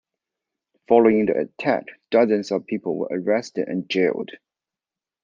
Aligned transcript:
Following 0.87 1.27
the 1.27 1.37
attack, 1.41 1.85
dozens 2.09 2.49
of 2.49 2.65
people 2.65 2.95
were 2.97 3.09
arrested 3.11 3.67
and 3.67 3.87
jailed. 3.87 4.31